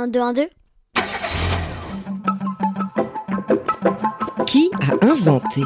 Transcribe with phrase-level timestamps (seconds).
[0.00, 0.48] 1, 2, 1, 2.
[4.46, 5.62] Qui a inventé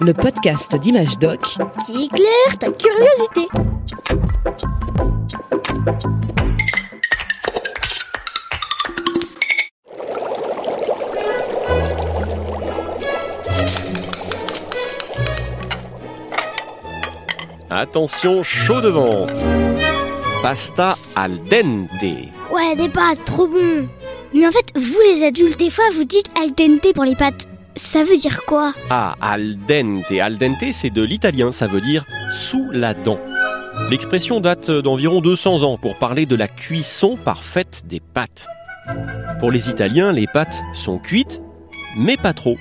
[0.00, 3.48] Le podcast d'Image Doc Qui éclaire ta curiosité.
[17.68, 19.26] Attention, chaud devant.
[20.42, 22.02] Pasta al dente.
[22.52, 23.88] Ouais, des pâtes, trop bon.
[24.34, 27.48] Mais en fait, vous les adultes, des fois, vous dites al dente pour les pâtes.
[27.76, 28.72] Ça veut dire quoi?
[28.90, 30.10] Ah, al dente.
[30.10, 33.20] Al dente, c'est de l'italien, ça veut dire sous la dent.
[33.88, 38.48] L'expression date d'environ 200 ans pour parler de la cuisson parfaite des pâtes.
[39.38, 41.40] Pour les Italiens, les pâtes sont cuites,
[41.96, 42.56] mais pas trop.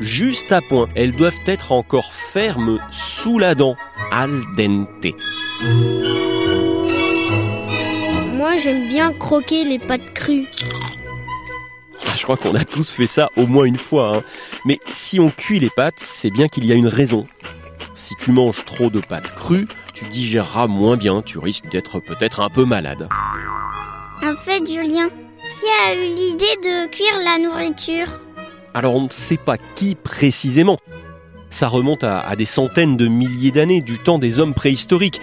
[0.00, 0.88] Juste à point.
[0.96, 3.76] Elles doivent être encore fermes sous la dent.
[4.10, 5.14] Al dente.
[8.52, 10.48] Moi, j'aime bien croquer les pâtes crues.
[12.04, 14.16] Ah, Je crois qu'on a tous fait ça au moins une fois.
[14.16, 14.22] hein.
[14.64, 17.28] Mais si on cuit les pâtes, c'est bien qu'il y a une raison.
[17.94, 22.40] Si tu manges trop de pâtes crues, tu digéreras moins bien, tu risques d'être peut-être
[22.40, 23.08] un peu malade.
[24.20, 25.08] En fait, Julien,
[25.48, 28.08] qui a eu l'idée de cuire la nourriture?
[28.74, 30.78] Alors on ne sait pas qui précisément.
[31.50, 35.20] Ça remonte à, à des centaines de milliers d'années du temps des hommes préhistoriques.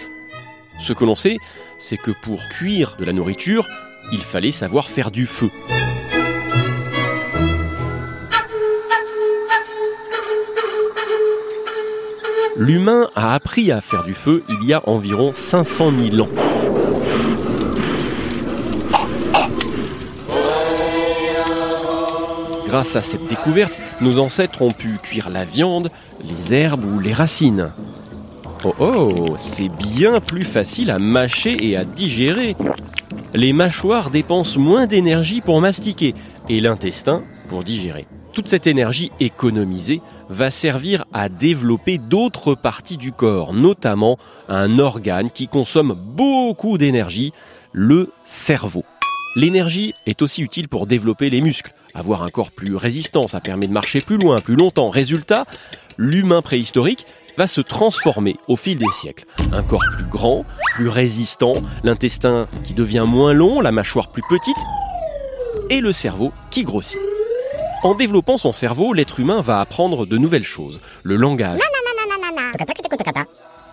[0.80, 1.38] Ce que l'on sait,
[1.80, 3.68] c'est que pour cuire de la nourriture,
[4.12, 5.50] il fallait savoir faire du feu.
[12.56, 16.30] L'humain a appris à faire du feu il y a environ 500 000 ans.
[22.68, 25.90] Grâce à cette découverte, nos ancêtres ont pu cuire la viande,
[26.24, 27.72] les herbes ou les racines.
[28.64, 32.56] Oh oh, c'est bien plus facile à mâcher et à digérer.
[33.36, 36.16] Les mâchoires dépensent moins d'énergie pour mastiquer
[36.50, 38.08] et l'intestin pour digérer.
[38.34, 44.18] Toute cette énergie économisée va servir à développer d'autres parties du corps, notamment
[44.50, 47.34] un organe qui consomme beaucoup d'énergie,
[47.74, 48.84] le cerveau.
[49.36, 53.68] L'énergie est aussi utile pour développer les muscles, avoir un corps plus résistant, ça permet
[53.68, 54.90] de marcher plus loin, plus longtemps.
[54.90, 55.46] Résultat,
[55.98, 57.06] l'humain préhistorique
[57.38, 59.26] va se transformer au fil des siècles.
[59.52, 61.54] Un corps plus grand, plus résistant,
[61.84, 64.58] l'intestin qui devient moins long, la mâchoire plus petite,
[65.70, 67.00] et le cerveau qui grossit.
[67.84, 70.82] En développant son cerveau, l'être humain va apprendre de nouvelles choses.
[71.04, 71.60] Le langage,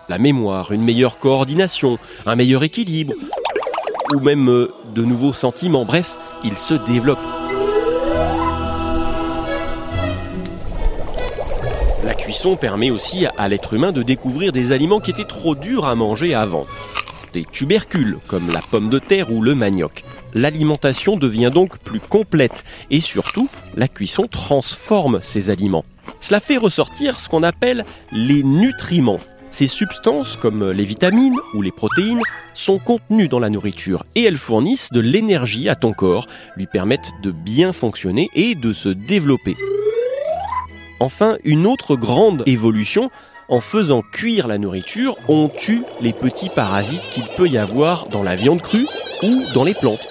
[0.07, 3.13] la mémoire, une meilleure coordination, un meilleur équilibre,
[4.13, 5.85] ou même euh, de nouveaux sentiments.
[5.85, 7.19] Bref, il se développe.
[12.05, 15.85] La cuisson permet aussi à- l'être humain de découvrir des aliments qui étaient trop durs
[15.85, 16.65] à manger avant.
[17.33, 20.03] Des tubercules comme la pomme de terre ou le manioc.
[20.33, 25.85] L'alimentation devient donc plus complète et surtout, la cuisson transforme ces aliments.
[26.19, 29.19] Cela fait ressortir ce qu'on appelle les nutriments.
[29.51, 32.21] Ces substances, comme les vitamines ou les protéines,
[32.53, 36.27] sont contenues dans la nourriture et elles fournissent de l'énergie à ton corps,
[36.57, 39.55] lui permettent de bien fonctionner et de se développer.
[41.05, 43.11] Enfin, une autre grande évolution,
[43.47, 48.23] en faisant cuire la nourriture, on tue les petits parasites qu'il peut y avoir dans
[48.23, 48.87] la viande crue
[49.21, 50.09] ou dans les plantes.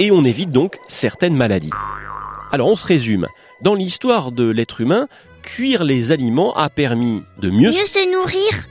[0.00, 1.70] Et on évite donc certaines maladies.
[2.50, 3.28] Alors on se résume.
[3.62, 5.06] Dans l'histoire de l'être humain,
[5.44, 7.70] cuire les aliments a permis de mieux...
[7.70, 8.66] Mieux se nourrir,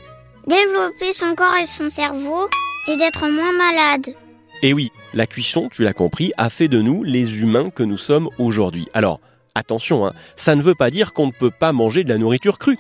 [0.45, 2.49] développer son corps et son cerveau,
[2.89, 4.13] et d'être moins malade.
[4.61, 7.95] Et oui, la cuisson, tu l'as compris, a fait de nous les humains que nous
[7.95, 8.89] sommes aujourd'hui.
[8.93, 9.21] Alors,
[9.55, 12.57] attention, hein, ça ne veut pas dire qu'on ne peut pas manger de la nourriture
[12.57, 12.77] crue.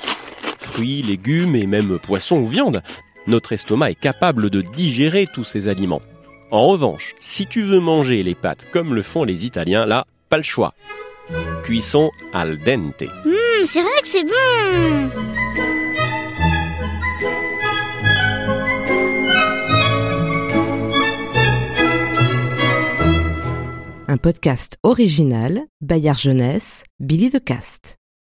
[0.59, 2.81] Fruits, légumes et même poissons ou viande.
[3.27, 6.01] Notre estomac est capable de digérer tous ces aliments.
[6.51, 10.37] En revanche, si tu veux manger les pâtes comme le font les Italiens, là, pas
[10.37, 10.73] le choix.
[11.63, 13.03] Cuisson al dente.
[13.25, 15.48] Hum, c'est vrai que c'est bon
[24.19, 27.98] podcast original, Bayard Jeunesse, Billy de Cast.